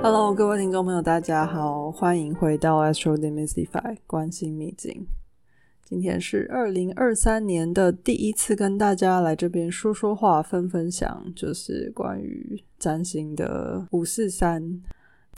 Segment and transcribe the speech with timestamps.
[0.00, 5.08] Hello，各位听众朋友，大家好，欢迎回到 Astro Demystify 关心秘境。
[5.84, 14.80] 今天是二零二三年的第一次跟大家来这边说说话、分分享，就是关于占星的五四三。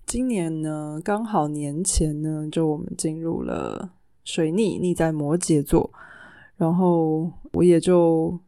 [0.06, 3.92] 今年呢，刚好年前呢，就我们进入了
[4.24, 5.90] 水逆，逆在摩羯座，
[6.56, 8.38] 然后我也就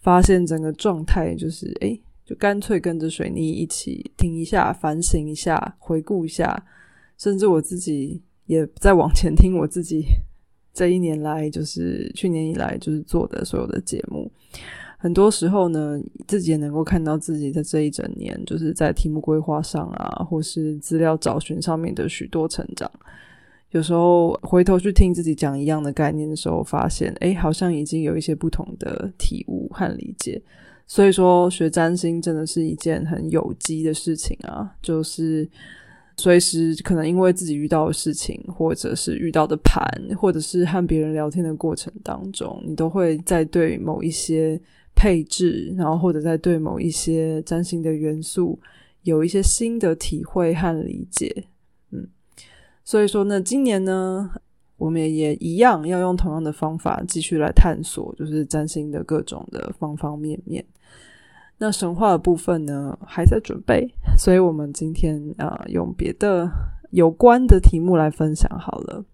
[0.00, 2.02] 发现整个状态就是诶。
[2.24, 6.64] 就干脆跟着水逆一起听一下，反省一下，回顾一下，
[7.18, 10.04] 甚至我自己也在往前听我自己
[10.72, 14.30] 这一年来，就是去年以来就是做的所有的节目。
[14.96, 22.90] 很多时候呢，自己也能够看到自己在这一整年，就是在题目规划上啊，或是资料找寻上面的许多成长。
[23.72, 30.40] 有时候回头去听自己讲一样的概念的时候，发现哎，好像已经有一些不同的体悟和理解。
[30.86, 34.70] 所以说，学占星真的是一件很有机的事情啊！
[34.82, 35.48] 就是
[36.16, 39.82] 随时可能因为自己遇到的事情，或者是遇到的盘，
[40.16, 44.60] 或者是和别人聊天的过程当中，你都会在对某一些
[44.94, 48.60] 配置，然后或者在对某一些占星的元素
[49.02, 51.46] 有一些新的体会和理解。
[51.90, 52.06] 嗯，
[52.84, 54.30] 所以说呢，今年呢。
[54.76, 60.64] 我们也一样要用同样的方法继续来探索，就是占星的各种的方方面面。
[61.56, 63.88] 那神话的部分呢，还在准备，
[64.18, 66.50] 所以我们今天啊，用别的
[66.90, 69.04] 有关的题目来分享好了。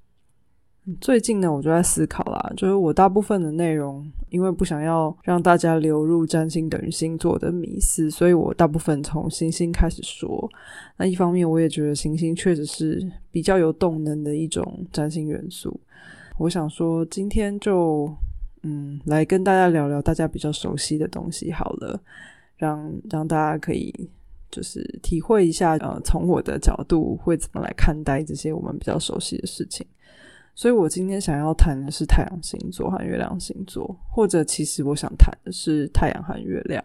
[1.00, 10.50] 最近呢，我就在思考啦，就是我大部分的内容，因为不想要让大家流入占星等于星座的迷思，所以我大部分从星星开始说。
[10.96, 15.78] 那一方面，我也觉得行星确实是比较有动能的一种占星元素。
[16.38, 18.12] 我想说，今天就
[18.62, 22.00] 嗯，来跟大家聊聊大家比较熟悉的东西好了，
[22.56, 23.94] 让让大家可以
[24.50, 29.86] 就是体会一下，呃，从我的角度会怎么来看待这些我们比较熟悉的事情。
[30.60, 36.84] 所以我今天想要谈的是太阳星座和月亮星座，或者其实我想谈的是太阳和月亮。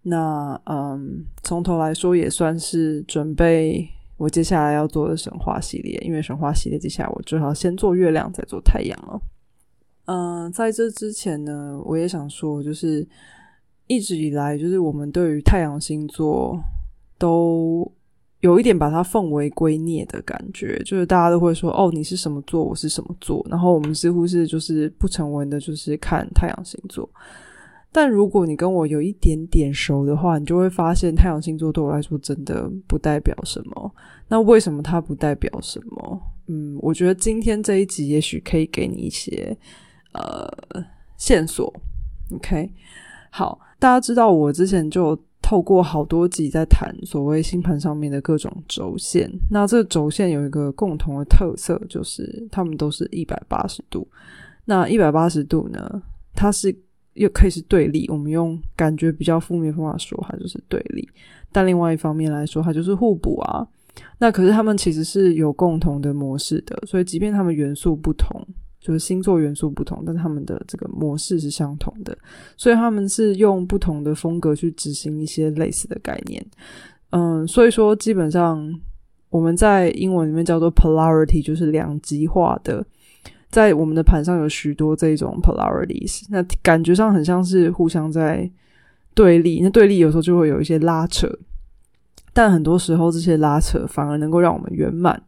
[0.00, 9.20] 那嗯，从头来说也算是准备我接下来要做的神话系列，因为神话系列接下来我最好先做月亮，再做太阳了。
[10.06, 13.06] 嗯，在这之前呢，我也想说，就是
[13.86, 16.58] 一直以来，就是我们对于太阳星座
[17.18, 17.92] 都。
[18.40, 27.08] 有一点把它奉为圭臬的感觉，就是大家都会说：“哦，你是什么座，我是什么座。”然后我们似乎是就是不成文的，就是看太阳星座。
[27.90, 33.92] 但如果你跟我有一点点熟的话，你就会发现太阳星座对我来说真的不代表什么。
[34.28, 36.22] 那为什么它不代表什么？
[36.46, 39.56] 嗯，我觉得今天这一集也许可以给你一些
[40.12, 40.48] 呃
[41.16, 41.74] 线索。
[42.32, 42.70] OK，
[43.30, 45.18] 好，大家知道我之前就。
[45.48, 54.06] 透过好多集在谈所谓星盘上面的各种轴线，那这轴线有一个共同的特色，就是它们都是一百八十度。
[54.66, 56.02] 那一百八十度呢，
[56.34, 56.76] 它是
[57.14, 58.06] 又可以是对立。
[58.10, 61.08] 我们用感觉比较负面方法说，它就是对立。
[61.50, 63.66] 但另外一方面来说，它就是互补啊。
[64.18, 68.38] 那可是它们其实是有共同的模式的，所以即便它们元素不同。
[68.80, 72.16] 就是星座元素不同，但他们的这个模式是相同的，
[72.56, 76.44] 所以他们是用不同的风格去执行一些类似的概念。
[77.10, 78.72] 嗯，所以说基本上
[79.30, 82.84] 我们在英文里面叫做 polarity，就是两极化的，
[83.50, 88.50] 在我们的盘上有许多这种 polarities，那感觉上很像是互相在
[89.12, 91.28] 对立，那对立有时候就会有一些拉扯，
[92.32, 95.20] 但很多时候这些拉扯反而能够让我们圆满。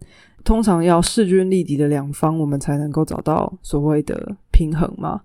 [0.44, 5.20] 通常要势均力敌的两方，我们才能够找到所谓的平衡嘛。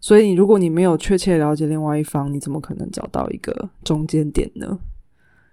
[0.00, 4.78] 所以，如果你没有确切了解另外一方，你怎么可能找到一个中间点呢？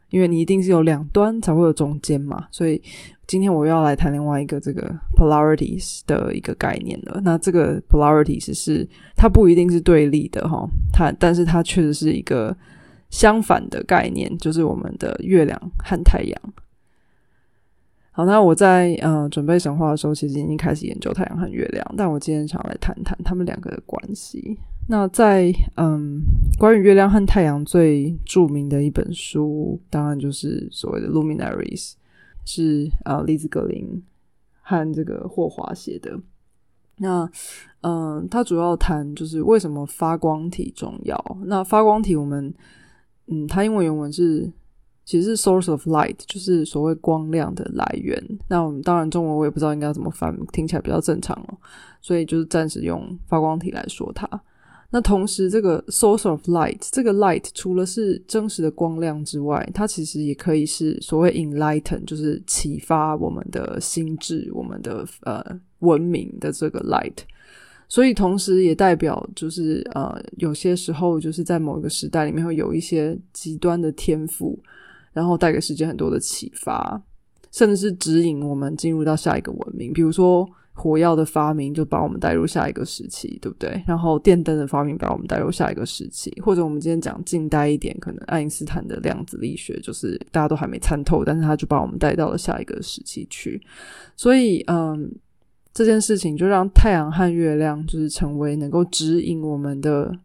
[0.09, 2.47] 因为你一定是有两端才会有中间嘛。
[2.49, 2.81] 所以，
[3.27, 7.19] 今天我要来谈另外一个这个 polarities 的一个概念了。
[7.25, 12.55] 那这个 polarities 是它不一定是对立的哈，它但是它确实是一个
[13.09, 16.41] 相反的概念，就是我们的月亮和太阳。
[18.17, 21.93] 好，那我在呃准备神话的时候，其实已经开始研究太阳和月亮。
[21.95, 24.57] 但我今天想来谈谈他们两个的关系。
[24.89, 26.19] 那在嗯
[26.57, 31.91] 关于月亮和太阳最著名的一本书，当然就是所谓的《Luminaries》，
[32.43, 34.03] 是呃利兹格林
[34.63, 36.19] 和这个霍华写的。
[36.97, 37.29] 那
[37.81, 41.37] 嗯，它主要谈就是为什么发光体重要。
[41.45, 42.51] 那发光体，我们
[43.27, 44.51] 嗯，它英文原文是。
[45.07, 48.21] 其实是 source of light，就是所谓光亮的来源。
[48.49, 51.57] 那我们当然中文我也不知道应该怎么翻，听起来比较正常哦。
[52.01, 54.29] 所以就是暂时用发光体来说它。
[54.89, 65.41] 那同时，这个 source of light，这个 light 除了是真实的光亮之外，它其实也可以是所谓 enlighten，就是启发我们的心智、我们的呃
[65.79, 67.17] 文明的这个 light。
[67.89, 74.57] 所以，同时也代表就是呃，有些时候就是在某一个时代里面会有一些极端的天赋，
[75.17, 77.01] 然后带给世界很多的启发，
[77.51, 80.47] 甚至是指引我们进入到下一个文明，比如说。
[80.79, 83.83] 火药的发明就把我们带入下一个时期，对不对？
[83.87, 93.59] 然后电灯的发明把我们带入下一个时期，或者我们今天讲近代一点，可能爱因斯坦的量子力学就是大家都还没参透，但是他就把我们带到了下一个时期去。
[94.15, 95.11] 所以，嗯，
[95.73, 100.15] 这件事情就让太阳和月亮就是成为能够指引我们的。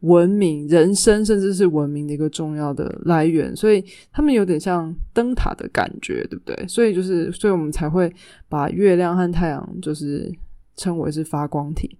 [0.00, 6.68] 文明、人生，甚至是文明的一个重要的来源，所以他们有点像灯塔的感觉，对不对？
[6.68, 8.12] 所以就是，所以我们才会
[8.48, 10.32] 把月亮和太阳就是
[10.76, 11.98] 称为是发光体。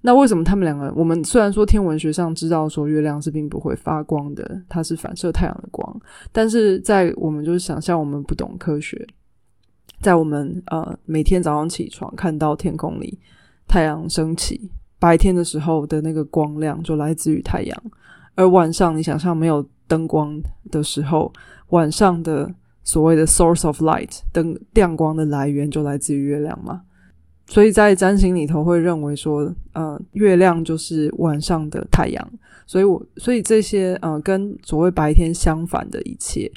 [0.00, 0.90] 那为什么他们两个？
[0.96, 6.00] 我们虽然说天文学上知道说月亮是并不会发光的，它是反射太阳的光，
[6.32, 9.06] 但是在我们就是想象我们不懂科学，
[10.00, 13.18] 在我们呃每天早上起床看到天空里
[13.68, 14.70] 太阳升起。
[15.00, 17.82] 白天的时候的那个光亮就来自于太阳，
[18.36, 21.32] 而晚上你想象没有灯光的时候，
[21.70, 22.54] 晚上的
[22.84, 26.82] 所谓的 source of light 灯亮光的来源就来自于月亮嘛？
[27.46, 32.32] 所以在占星里头会认为说，呃，月亮就是晚上的太阳，
[32.66, 36.48] 所以我所以这些呃跟所谓白天相反的一切，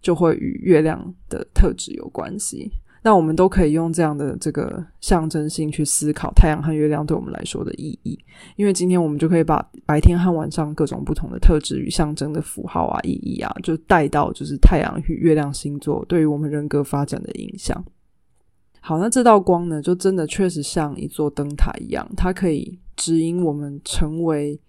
[0.00, 2.70] 就会与月亮的特质有关系。
[3.08, 8.22] 那我们都可以用这样的这个象征性去思考太阳和月亮对我们来说的意义，
[8.56, 17.82] 因为今天我们就可以把白天和晚上各种不同的特质与象征的符号啊、意义啊，就带到就是太阳与月亮星座对于我们人格发展的影响。
[18.80, 24.60] 好，那这道光呢，就真的确实像一座灯塔一样，它可以指引我们成为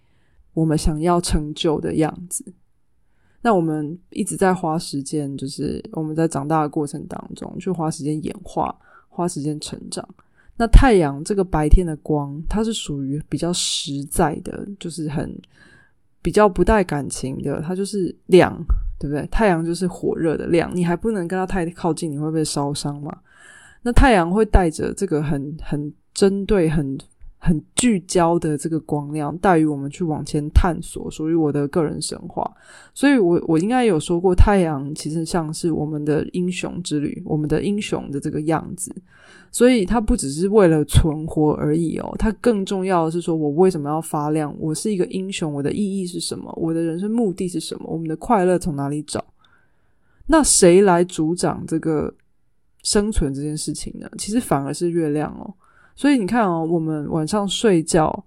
[0.54, 2.54] 我们想要成就的样子。
[3.42, 8.76] 那我们一直在花时间，就是我们在长大的过程当中，去花时间演化，
[9.08, 10.08] 花时间成长。
[10.58, 15.34] 那太阳这个白天的光，它是属于比较实在的，就是很
[16.22, 18.54] 比较不带感情的，它就是亮，
[19.00, 19.26] 对不对？
[19.28, 23.18] 太阳就是火热的亮，你还不能跟它太靠近，你会被烧伤嘛？
[23.82, 26.98] 那太阳会带着这个很很针对很。
[27.42, 32.50] 很聚焦的这个光亮，带于我们去往前探索，属于我的个人神话。
[32.94, 38.94] 所以，我我应该有说过，太阳其实像是我们的英雄之旅，我们的英雄的这个样子。
[39.52, 44.54] 所以，它不只是为了存活而已哦，它更重要的是说，我为什么要发亮？
[44.60, 46.54] 我是一个英雄，我的意义是什么？
[46.58, 47.86] 我的人生目的是什么？
[47.88, 49.24] 我们的快乐从哪里找？
[50.28, 52.14] 那谁来主掌这个
[52.84, 54.08] 生存这件事情呢？
[54.18, 55.54] 其实反而是月亮哦。
[56.00, 58.24] 所以你看哦，我们晚上睡觉，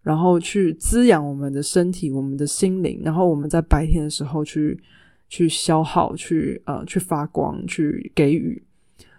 [0.00, 4.80] 然后去滋养我们的身体、我们的心灵，然后我们在白天的时候去
[5.28, 8.62] 去消耗、去呃去发光、去给予。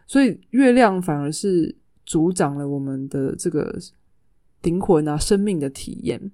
[0.07, 3.77] 所以月亮反而是助长了我们的这个
[4.61, 6.31] 灵魂啊、生命的体验，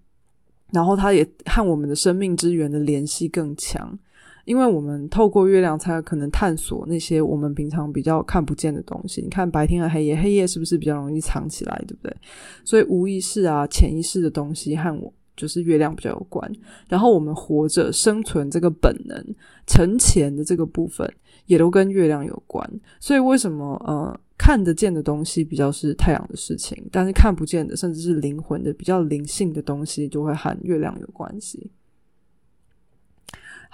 [0.71, 3.97] 然后它也和我们的生命之源的联系更强。
[4.47, 9.21] 因为我们透过月亮，才可能探索那些我们平常比较看不见的东西。
[9.21, 12.15] 你看白天和黑夜，黑夜是不是比较容易藏起来，对不对？
[12.63, 16.49] 所以无意识啊、潜意识的东西和我就是月亮比较有关。
[16.87, 19.35] 然后我们活着生存这个本能、
[19.67, 21.05] 沉潜的这个部分，
[21.45, 22.65] 也都跟月亮有关。
[23.01, 31.69] 所以为什么呃看得见的东西比较是太阳的事情，但是看不见的，甚至是灵魂的比较灵性的东西，就会和月亮有关系。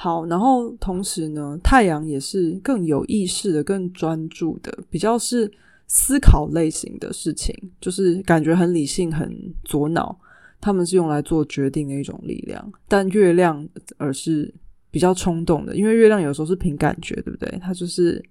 [0.04, 5.50] 好，然后同时呢，太阳也是更有意识的、更专注的，比较是
[5.88, 9.34] 思考类型的事情，就是感觉很理性、很
[9.64, 10.20] 左脑。
[10.60, 14.54] 他们是用来做决定的一种力量，但月亮而是
[14.92, 17.58] 比较冲动的，因为月亮有时候是凭感觉，对不对？
[17.62, 18.22] 它就是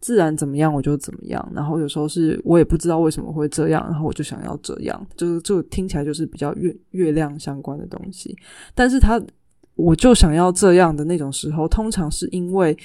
[0.00, 8.36] 自然怎么样我就怎么样，然后有时候是我也不知道为什么会这样，然后我就想要这样，就是就听起来就是比较月月亮相关的东西，
[8.74, 9.22] 但是它。
[9.80, 12.76] 我就想要这样的那种时候，通常是因为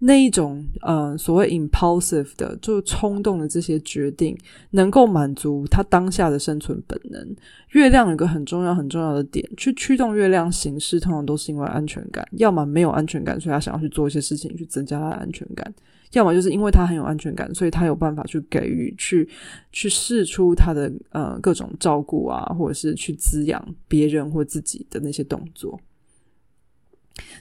[0.00, 4.36] 那一种呃所谓 impulsive 的，就冲动的这些决定，
[4.70, 7.36] 能够满足他当下的生存本能。
[7.70, 15.68] 月亮有个很重要很重要的点，去驱动月亮行事，通常都是因为安全感，要么没有安全感，所以他想要去做一些事情去增加他的安全感；
[16.12, 19.28] 要么就是因为他很有安全感，所以他有办法去给予、去
[19.72, 25.78] 去试出他的呃各种照顾啊，或者是去滋养别人或自己的那些动作。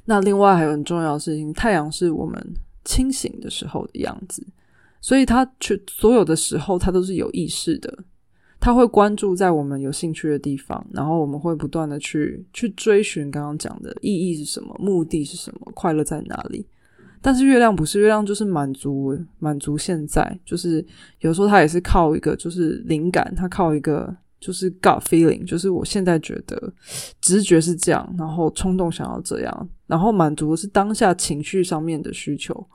[0.05, 2.41] 那另外还有很重要的事情，太阳是我们
[2.85, 4.45] 清醒的时候的样子，
[5.01, 8.05] 所以它去所有的时候，它都是有意识的。
[8.59, 16.65] 它会关注在我们有兴趣的地方，然后我们会不断的去去追寻刚刚讲的意义是什么，目的是什么，快乐在哪里。
[17.21, 20.83] 但是月亮不是月亮，就是满足满足现在，就是
[21.19, 26.71] 有时候它也是靠一个就是灵感，它靠一个就是 gut feeling，就是我现在觉得
[27.21, 32.67] 直觉是这样，然后冲动想要这样，然后满足的是当下情绪上面的需求。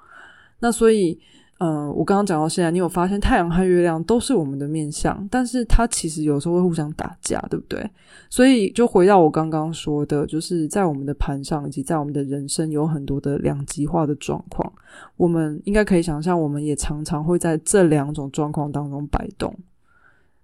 [0.60, 1.18] 那所以。
[1.58, 7.88] 嗯，我刚刚讲到现在，你有发现太阳和月亮都是我们的面相，但是它其实有时候会互相打架，对不对？
[8.28, 14.72] 所以就回到我刚刚说的，就是在我们的盘上以及在我们的人生有很多的两极化的状况，
[15.16, 19.56] 我们应该可以想象，我们也常常会在这两种状况当中摆动。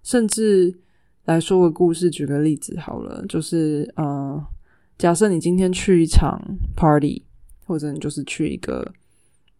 [0.01, 0.73] 甚至
[1.29, 4.43] 来说个故事，举个例子好了，就是嗯，
[4.97, 6.41] 假设你今天去一场
[6.75, 7.23] party，
[7.65, 8.91] 或者你就是去一个。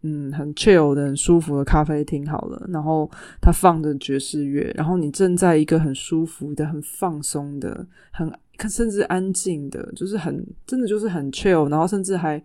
[0.02, 3.06] 嗯，很 chill 的、很舒服的咖啡厅好了，然后
[3.38, 8.32] 他放着爵士乐，然后你正在一个很舒服的、很放松的、很
[8.66, 12.42] 甚至安静的，就是很真的就是很 chill，然后甚至还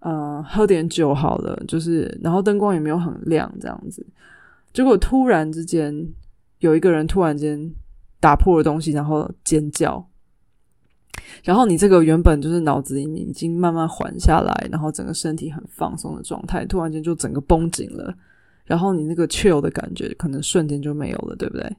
[0.00, 4.06] 呃喝点酒好了，就是然后灯光也没有很亮这样子，
[4.74, 6.06] 结果突然之间
[6.58, 7.72] 有一个人突然间
[8.22, 10.08] 打破了东西，然后尖叫。
[11.42, 18.14] 然后你这个原本就是脑子里面已经慢慢缓下来，然后整个身体很放松的状态，突然间就整个绷紧了，
[18.64, 21.76] 然后你那个 chill 的感觉可能瞬间就没有了，对不对？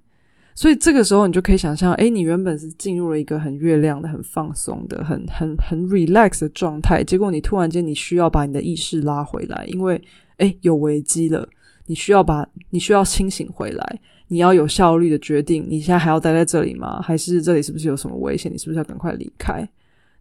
[0.53, 10.01] 所以这个时候你就可以想象，哎，你原本是进入了一个很月亮的、很放松的、很很很 relax 的状态，结果你突然间你需要把你的意识拉回来，因为
[10.37, 11.47] 哎有危机了，
[11.85, 14.01] 你需要把你需要清醒回来。
[14.33, 16.99] 你要有效率的决定，你现在还要待在这里吗？
[16.99, 18.51] 还是这里是不是有什么危险？
[18.51, 19.67] 你是不是要赶快离开？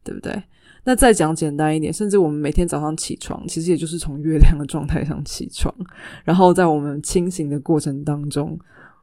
[0.05, 0.43] 对不对？
[0.85, 5.75] 那再讲简单一点，甚至我们每天早上起床，其实也就是从月亮的状态上起床，
[6.25, 8.59] 然后在我们清醒的过程当中，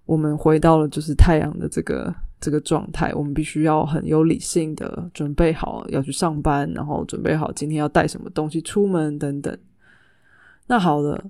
[0.05, 3.11] 我们回到了就是太阳的这个这个状态。
[3.15, 9.57] 我们必须要很有理性的准备好要去上班，然后准备好今天要带什么东西出门等等。
[10.67, 11.23] 那好了，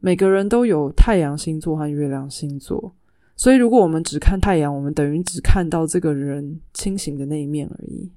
[0.00, 2.94] 每个人都有太阳星座和月亮星座。
[3.38, 8.10] 所以，如果我们只看太阳，我们等于只看到这个人清醒的那一面而已。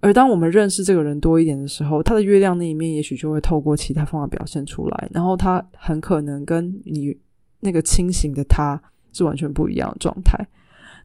[0.00, 5.08] 而当我们认识这个人多一点的时候，他的月亮那一面也许就会透过其他方法表现出来。
[5.12, 7.16] 然后，他很可能跟你
[7.60, 8.78] 那个清醒的他
[9.14, 10.38] 是完全不一样的状态。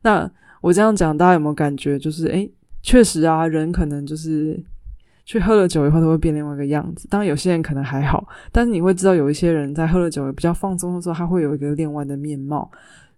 [0.01, 0.29] 那
[0.59, 1.97] 我这样讲，大家有没有感觉？
[1.97, 4.61] 就是，诶，确实啊，人可能就是
[5.23, 7.07] 去喝了酒以后都会变另外一个样子。
[7.07, 12.69] 当然，有些人可能还好，但是你会知道，有一些人在喝了酒比较放松的时候，他会有一个另外的面貌。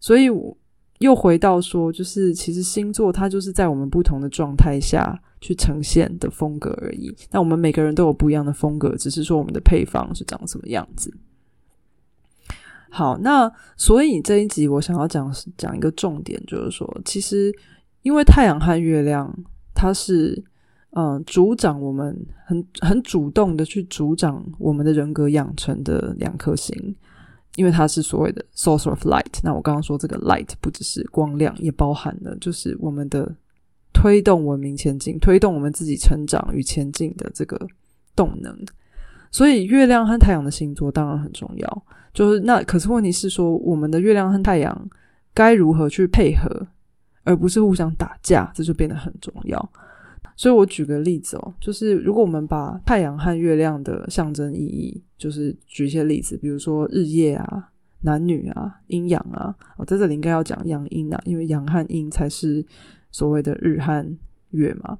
[0.01, 0.57] 所以，我
[0.97, 7.15] 又回到说，就是其实星座它就是在我们不同的状态下去呈现的风格而已。
[7.31, 11.13] 那我们每个人都有不一样的风格，只是说我们的配方是长什么样子。
[12.89, 17.53] 好，那所以这一集我想要讲讲一个重点，就是说，其实
[18.01, 19.31] 因为太阳和月亮，
[19.73, 20.43] 它是
[20.91, 26.95] 嗯主掌我们很很主动的去主掌我们的人格养成的两颗星。
[27.55, 33.35] 因为它是所谓的 source of light，那我刚刚说这个 light 不只是光亮，也包含了就是我们的
[33.93, 37.67] 推动文明前进、推动我们自己成长与前进的这个
[38.15, 38.55] 动能。
[39.31, 41.83] 所以月亮和太阳的星座当然很重要。
[42.13, 44.89] 就是那可是问题是说，我们的月亮和太阳
[45.33, 46.67] 该如何去配合，
[47.23, 49.71] 而不是互相打架，这就变得很重要。
[50.41, 57.69] 所以我举个例子哦，就是如果我们把太阳和月亮的象征意义，就是举一些例子，比如说日夜啊、
[57.99, 62.65] 男女啊、阴阳啊，我在这里应该要讲阳阴啊，因为阳和阴才是
[63.11, 64.03] 所谓的日和
[64.49, 64.97] 月嘛。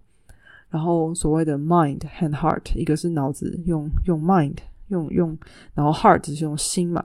[0.70, 4.58] 然后所谓的 mind 和 heart，一个是脑子用用 mind
[4.90, 5.36] 用用，
[5.74, 7.04] 然后 heart 是用心嘛。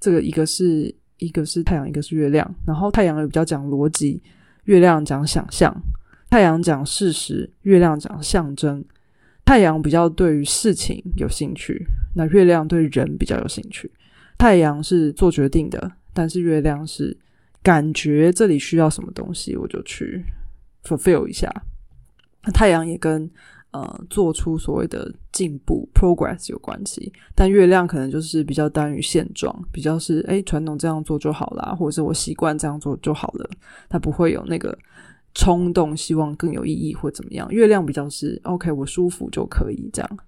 [0.00, 2.50] 这个一个是一个是太阳，一个是月亮。
[2.66, 4.22] 然后太阳也比较讲逻辑，
[4.64, 5.70] 月亮讲想象。
[6.34, 8.84] 太阳讲事实，月亮讲象征。
[9.44, 11.86] 太阳比较对于事情有兴趣，
[12.16, 13.88] 那月亮对人比较有兴趣。
[14.36, 17.16] 太阳是做决定的，但是月亮是
[17.62, 20.24] 感觉这里需要什么东西，我就去
[20.82, 21.48] fulfill 一下。
[22.42, 23.30] 那太阳也跟
[23.70, 33.48] 呃做出所谓的进步 progress 有关系，但月亮可能就是比较单于现状，比较是哎传统这样做就好啦，或者是我习惯这样做就好了，
[33.88, 34.76] 它不会有那个。
[35.34, 37.48] 冲动，希望更有意义或怎么样？
[37.50, 40.18] 月亮比较是 OK，我舒服就可以这样。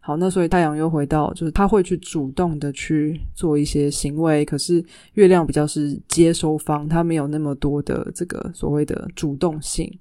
[0.00, 4.84] 好，那所以太阳又回到，就是他会去主动的去做一些行为，可是
[5.14, 9.92] 月亮比较是接收方，他没有那么多的这个所谓的主动性。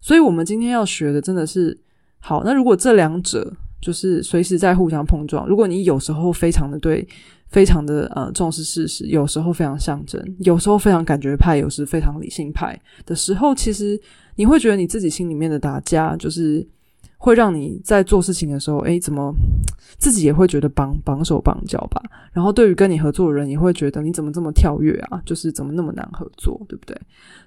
[0.00, 1.76] 所以我们今天要学的真的是
[2.20, 2.44] 好。
[2.44, 3.52] 那如果这两者
[3.84, 5.46] 就是随时在互相碰撞。
[5.46, 7.06] 如果你有时候非常的对，
[7.48, 14.00] 非常的呃重视事实，有时候非常象征，有时候非常感觉派，有时非常理性派的时候，其实
[14.36, 16.66] 你会觉得你自己心里面的打架，就是
[17.18, 19.30] 会让你在做事情的时候，诶，怎么
[19.98, 22.02] 自己也会觉得绑绑手绑脚吧？
[22.32, 25.20] 然后对于跟你合作的人，也会觉得你怎么这么跳跃啊？
[25.26, 26.98] 就是怎么那么难合作，对不对？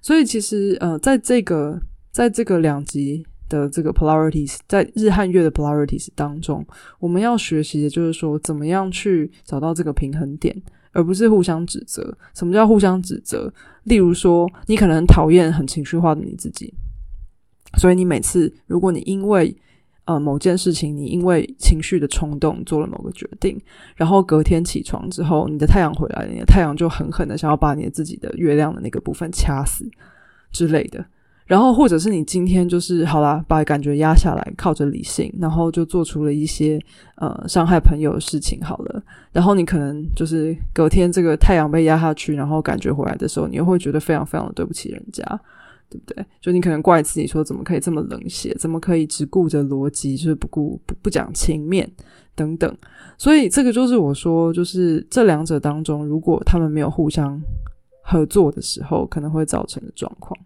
[0.03, 3.25] 所以其实呃，在这个在这个两极。
[3.49, 6.65] 的这个 polarities 在日和月的 polarities 当中，
[6.99, 10.55] 我们要学习的就是说，怎么样去找到这个平衡点，
[10.91, 12.17] 而不是互相指责。
[12.33, 13.51] 什么叫互相指责？
[13.83, 16.73] 例如说，你可能讨厌很情绪化的你自己，
[17.77, 19.55] 所以你每次如果你因为
[20.05, 23.59] 呃某件事情，你因为情绪的冲动做了某个决定，
[23.95, 29.89] 然后隔天起床之后，你的太阳回来了，你的太阳就狠狠的想要把你自己的月亮的那个部分掐死
[30.51, 31.05] 之类的。
[31.47, 36.77] 然后，或者是你今天就是好啦，把感觉压下来，靠着理性，然后就做出了一些
[37.15, 38.61] 呃伤害朋友的事情。
[38.61, 39.01] 好了，
[39.31, 45.23] 然后你可能就是隔天这个太阳被压下去，然后感觉回来的时候，你又会觉得非常非常的对不起人家，
[45.89, 46.25] 对不对？
[46.41, 51.89] 就你可能怪自己说怎么可以这么冷血，怎么可以只顾着逻辑，就是不顾不不讲情面
[52.35, 52.77] 等等。
[53.17, 57.41] 所以这个就是我说，就是这两者当中，如果他们没有互相
[58.03, 60.37] 合作的时候，可能会造成的状况。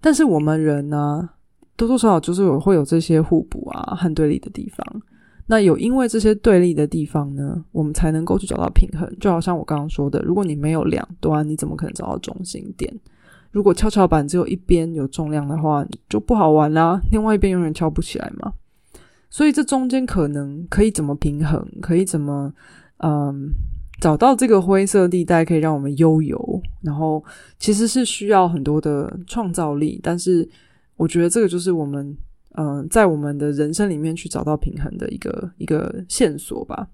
[0.00, 1.28] 但是我们人呢，
[1.76, 5.02] 多多少少就是有会有这些互补啊和对立的地方。
[5.46, 9.10] 那有因为这些对立的地方呢，我们才能够去找到平衡。
[9.20, 12.92] 就好像我刚刚说的，如果你没有两端，你怎么可能找到中心点？
[13.50, 17.00] 如果跷跷板只有一边有重量的话，就不好玩啦。
[17.12, 18.52] 另外一边永远翘不起来嘛。
[19.30, 21.66] 所以这中间可能可以怎么平衡？
[21.80, 22.52] 可以怎么
[22.98, 23.50] 嗯？
[24.00, 26.53] 找到这个灰色地带，可以让我们悠游。
[26.84, 27.24] 然后
[27.58, 30.48] 其实是需要很多的创造力，但是
[30.96, 32.16] 我觉得这个就是我们
[32.56, 36.86] 嗯，在我们的人生里面去找到平衡的一个一个线索吧。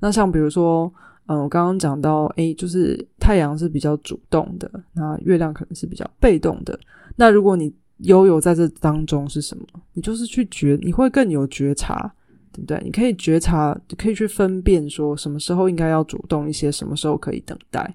[0.00, 0.92] 那像比如说，
[1.26, 6.78] 嗯，我刚刚讲到，诶，就是太阳是比较主动的，那月亮可能是比较被动的。
[7.16, 9.66] 那如果你悠游在这当中是什么？
[9.92, 12.12] 你就是去觉，你会更有觉察。
[12.54, 12.78] 对不对？
[12.84, 17.94] 你可以觉察，可以去分辨，说什么时候应该要主动一些，什么时候可以等待。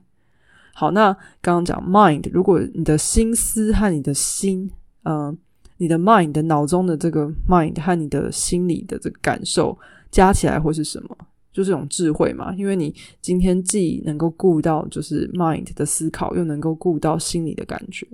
[0.79, 1.11] 好，那
[1.41, 4.69] 刚刚讲 mind，如果你的心思和你的心，
[5.05, 5.35] 嗯，
[5.77, 9.75] 你的 mind 的脑中的这个 mind 和你的心理的这个感受
[10.11, 11.17] 加起来会是什么？
[11.51, 12.53] 就是一种智慧嘛。
[12.53, 18.05] 因为你今天既能够顾到就是 mind 的思考，又能够顾到心理的感觉。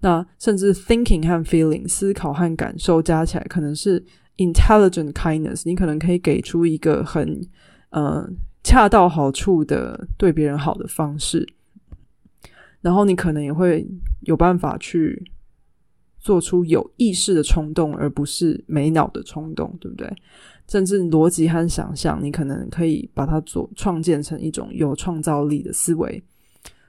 [0.00, 4.02] 那甚至 thinking 和 feeling 思考和感受加起来，可能是。
[4.36, 7.40] Intelligent kindness，你可能可以给出一个很
[7.90, 8.28] 呃
[8.64, 11.46] 恰到好处的对别人好的方式，
[12.84, 13.84] 然后你可能也会
[14.20, 15.32] 有办法去
[16.20, 20.12] 做出有意识的冲动，而不是没脑的冲动，对不对？
[20.68, 26.22] 甚至逻辑和想象，你可能可以把它做创建成一种有创造力的思维。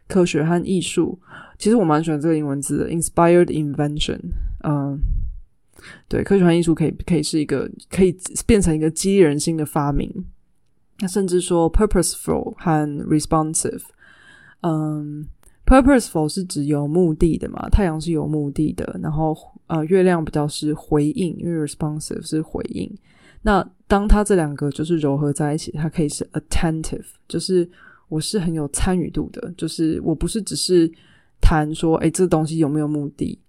[0.07, 1.17] 科学和艺术，
[1.57, 4.19] 其实我蛮喜欢这个英文字的，inspired invention，
[4.63, 4.99] 嗯。
[6.07, 8.15] 对，科学和艺术可以可以是一个可以
[8.47, 10.25] 变成一个激励人心的发明。
[10.99, 13.83] 那甚至说 purposeful 和 responsive，
[14.61, 15.27] 嗯
[15.65, 17.67] ，purposeful 是指有目的的嘛？
[17.69, 19.35] 太阳是有目的的，然后
[19.67, 22.89] 呃，月亮比较是回应，因为 responsive 是回应。
[23.41, 27.69] 那当它这两个就是糅合在一起，它可以是 attentive，就是
[28.09, 30.91] 我是很有参与度的，就是我不是只是
[31.41, 33.39] 谈说，哎，这东西有没有目的？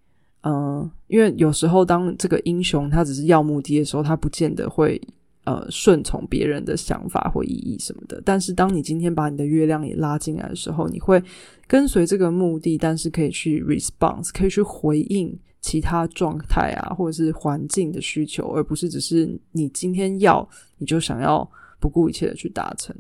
[0.43, 5.01] 嗯，因为有时候当这个英雄他只是要目的的时候，他不见得会
[5.47, 8.21] 呃顺从别人的想法或意义什么的。
[8.23, 11.23] 但是当你今天把你的月亮也拉进来的时候，你会
[11.67, 22.95] 跟随这个目的，但是可以去 response，可以去回应其他状态啊，或者是环境的需求，而不是只是你今天要你就想要不顾一切的去达成。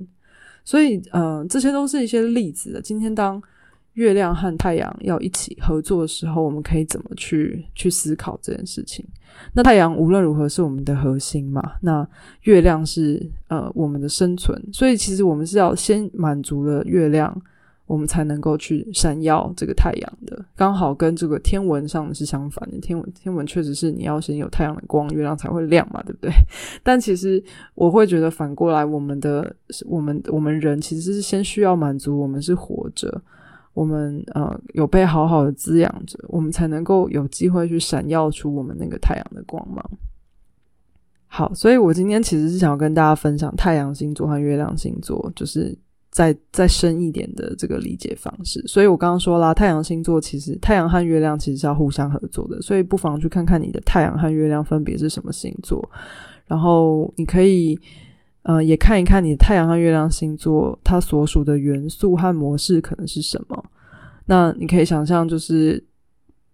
[0.65, 2.81] 所以，嗯，这些都是一些例子的。
[2.81, 3.43] 今天当。
[3.97, 9.05] 月亮和太阳要一起合作的时候，我们可以怎么去去思考这件事情？
[9.53, 11.63] 那太阳无论如何是我们的核心嘛？
[11.81, 12.07] 那
[12.43, 17.35] 月亮是呃我们的生存，所以其实我们是要先满足了月亮，
[17.87, 20.45] 我们才能够去闪耀这个太阳的。
[20.55, 26.31] 刚好跟这个天文上是相反的，天文天文确实是你要先有太阳的光，月亮才会亮嘛，对不对？
[26.85, 27.43] 但其实
[27.75, 29.57] 我会觉得反过来，我们的
[29.87, 33.23] 我们我们人其实是先需要满足，我们是活着。
[33.77, 39.85] 我们呃有被好好的滋养着，我们才能够有机会去闪耀出我们那个太阳的光芒。
[41.27, 45.77] 好，所以我今天其实是想要跟大家分享太阳星座和月亮星座，就是
[46.11, 48.63] 再再深一点的这个理解方式。
[48.67, 55.87] 所以我刚刚说啦，太阳星座其实太阳和月亮其实是要互相合作的，所以不妨去看看你的太阳和月亮分别是什么星座，
[56.47, 57.79] 然后你可以
[58.47, 63.65] 呃也看一看你太阳和月亮星座它所属的元素和模式可能是什么。
[64.27, 65.83] 那你可以想象，就是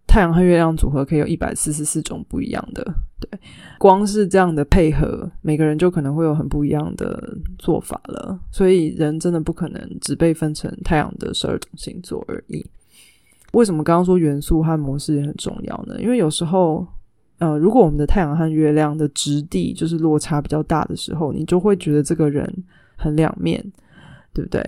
[0.06, 2.82] 太阳和月亮组合可以有一百四十四种不一样的，
[3.20, 3.40] 对，
[3.78, 8.38] 光是这样的配合，每个人就可能会有很不一样的做法了。
[8.50, 12.64] 所以人真的不可能只被分成太阳的十二种星座而已。
[13.52, 16.00] 为什么刚刚说元素和模式也很重要呢？
[16.00, 16.86] 因为有时候，
[17.42, 22.48] 呃，如果我们的太阳和月亮的质地就是落差比较大的时候，你就会觉得这个人
[22.94, 23.60] 很两面，
[24.32, 24.62] 对不对？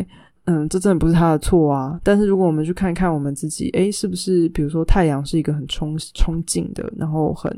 [0.47, 2.01] 嗯，这真的不是他的错啊。
[2.03, 7.49] 但是如果我们去看看我们自己，诶，是不是比如说太阳是一个很冲冲劲的，然后很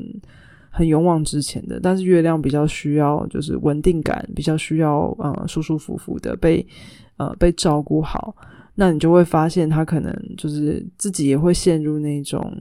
[0.69, 6.63] 很勇往直前的，但是月亮比较需要就是稳定感，比较需要呃舒舒服服的被
[7.17, 8.35] 呃被照顾好，
[8.75, 12.53] 那你就会发现他可能就是自己也会陷入那种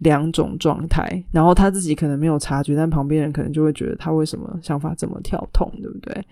[0.00, 6.26] 两种状态，然后他自己可能没有察觉，但旁边人可能就会觉得他为什么想法这么跳痛，对不对？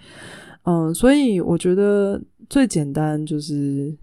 [0.65, 3.97] 嗯，所以我觉得最简单就是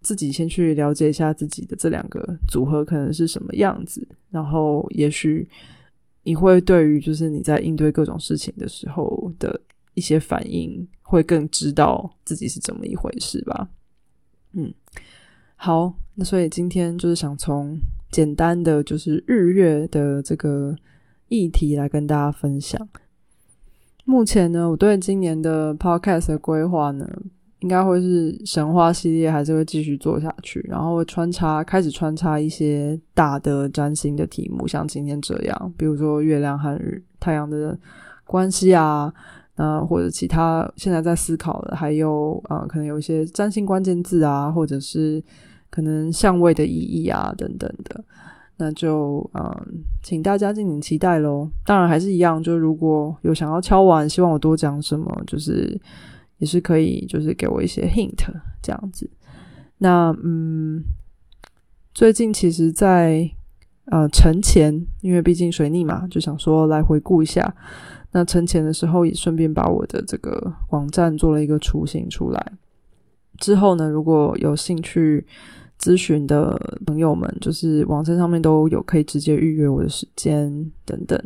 [0.00, 5.46] 自己先去了解一下自己的这两个组合可能是什么样子，然后也许
[6.22, 9.60] 你会对于就是你在应对各种事情的时候的
[9.94, 13.68] 一些反应，会更知道自己是怎么一回事吧。
[14.52, 14.72] 嗯，
[15.56, 17.78] 好，那所以今天就是想从
[18.10, 20.74] 简单的就是日月的这个
[21.28, 22.88] 议题来跟大家分享。
[24.04, 27.08] 目前呢，我对今年的 podcast 的规划呢，
[27.60, 37.78] 应该会是神话系列，还是会继续做下去，然后穿插开始穿插一些大的占星的题目，像今天这样，比如说月亮和日太阳的
[38.24, 39.12] 关系啊，
[39.54, 45.22] 那或者其他现在在思考的，还有呃，可能有一些占星关键字啊，或者是
[45.70, 48.04] 可能相位的意义啊等等的。
[48.56, 51.48] 那就嗯，请大家敬请期待喽。
[51.64, 55.80] 当然还是一样，就如果有想要敲完，希望我多讲什么，就是
[56.36, 58.18] 也是可以，就是给我一些 hint
[58.60, 59.08] 这样子。
[59.78, 60.82] 那嗯，
[61.94, 63.30] 最近其实，在
[63.86, 67.54] 呃沉前，因为毕竟水逆嘛，就想说来回顾一下。
[68.12, 72.52] 那沉前的时候，也顺便把我的这个网站做了一个雏形出来。
[73.40, 75.26] 之后呢，如果有兴趣。
[75.82, 80.52] 咨询的朋友们，就是网站上面都有可以直接预约我的时间
[80.84, 81.18] 等等，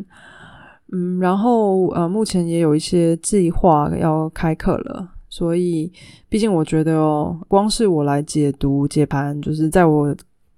[0.93, 5.93] 嗯，然后呃，目前也有一些计划要开课了，所以
[6.29, 10.15] 毕竟我觉得哦，光是我来解读解盘，就是在我。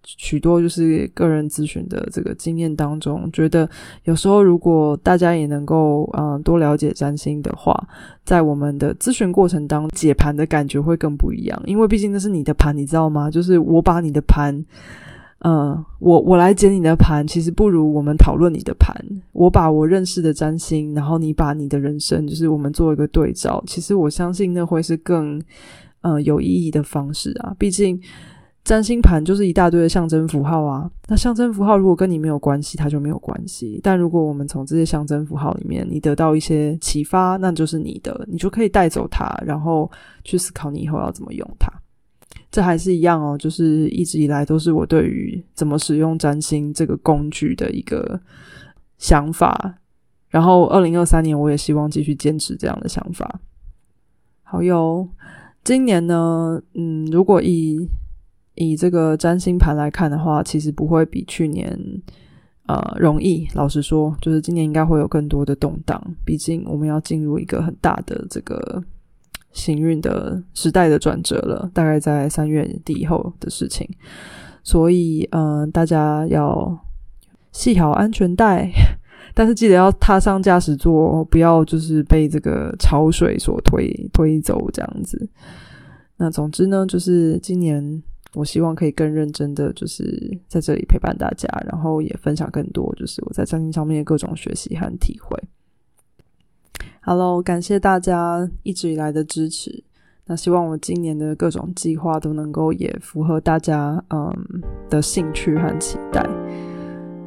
[0.06, 3.68] 许多就是个人咨询的这个经验当中，觉得
[4.04, 7.76] 有时候如果大家也能够嗯多了解占星的话，
[8.24, 13.28] 在我们的咨询过程当解盘的感觉会更不一样，因为毕竟那是你的盘，你知道吗？
[13.28, 14.64] 就是我把你的盘，
[15.40, 18.94] 嗯，我我来解你的盘，其实不如我们讨论你的盘。
[19.32, 23.60] 我把我认识的占星，然后你把你的人生，就是我们做一个对照。
[23.66, 25.42] 其实我相信那会是更
[26.02, 28.00] 嗯有意义的方式啊，毕竟。
[28.66, 33.78] 占星盘就是一大堆的象征符号啊，那象征符号如果跟你没有关系，它就没有关系。
[33.80, 39.88] 但如果我们从这些象征符号里面，你得到一些启发，那就是你的，你就可以带走它，然后
[40.24, 41.72] 去思考你以后要怎么用它。
[42.50, 48.20] 这还是一样哦，就是一直以来都是我对于怎么使用占星这个工具的一个
[48.98, 49.76] 想法。
[50.28, 53.40] 然后二零二三年，我也希望继续坚持这样的想法。
[54.42, 55.08] 好哟，
[55.62, 57.88] 今年呢，嗯，如果以
[58.56, 61.78] 以这个占星盘来看的话，其实不会比去年
[62.66, 63.46] 呃容易。
[63.54, 66.02] 老实说，就是今年应该会有更多的动荡。
[66.24, 68.82] 毕竟我们要进入一个很大的这个
[69.52, 73.86] 行运的时代的转折了，大概在三月底以后的事情。
[74.64, 76.78] 所以，嗯，大家要
[77.52, 78.70] 系好安全带，
[79.34, 85.28] 但是记得要踏上驾驶座，不要就是被这个潮水所推推走这样子。
[86.16, 88.02] 那总之呢，就是今年。
[88.34, 95.42] 我希望可以更认真的，就是在这里陪伴大家，然后也分享更多，就是我在占星上面的各种学习和体会。
[97.00, 99.84] Hello，感谢大家一直以来的支持。
[100.26, 104.34] 那希望我今年的各种计划都能够也符合大家嗯
[104.90, 106.20] 的兴趣和期待。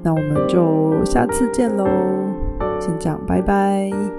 [0.04, 1.86] 那我们就下次见喽，
[2.80, 4.19] 先讲拜拜。